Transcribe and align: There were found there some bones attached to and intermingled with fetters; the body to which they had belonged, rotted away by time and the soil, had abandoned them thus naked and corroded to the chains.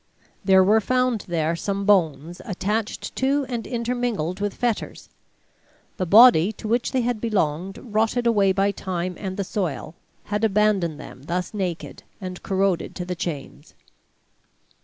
There 0.43 0.63
were 0.63 0.81
found 0.81 1.25
there 1.27 1.55
some 1.55 1.85
bones 1.85 2.41
attached 2.43 3.15
to 3.17 3.45
and 3.47 3.67
intermingled 3.67 4.39
with 4.39 4.55
fetters; 4.55 5.09
the 5.97 6.07
body 6.07 6.51
to 6.53 6.67
which 6.67 6.91
they 6.91 7.01
had 7.01 7.21
belonged, 7.21 7.77
rotted 7.79 8.25
away 8.25 8.51
by 8.51 8.71
time 8.71 9.13
and 9.19 9.37
the 9.37 9.43
soil, 9.43 9.93
had 10.23 10.43
abandoned 10.43 10.99
them 10.99 11.21
thus 11.27 11.53
naked 11.53 12.01
and 12.19 12.41
corroded 12.41 12.95
to 12.95 13.05
the 13.05 13.13
chains. 13.13 13.75